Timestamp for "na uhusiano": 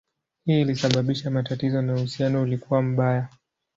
1.81-2.41